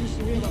Just 0.00 0.18
You 0.18 0.24
realize. 0.26 0.47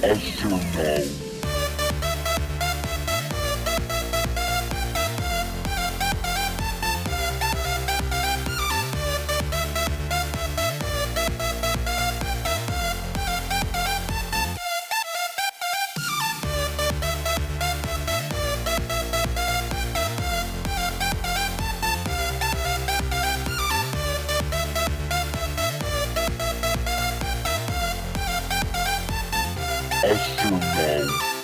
Astronaut. 0.00 1.27
Astronaut. 30.04 31.37